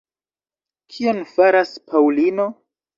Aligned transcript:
Kion 0.95 1.21
faras 1.37 1.77
Paŭlino? 1.87 2.53